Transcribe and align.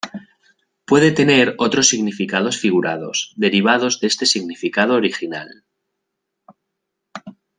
Puede 0.83 1.11
tener 1.11 1.53
otros 1.59 1.89
significados 1.89 2.57
figurados 2.57 3.33
derivados 3.35 3.99
de 3.99 4.07
este 4.07 4.25
significado 4.25 4.95
original. 4.95 5.63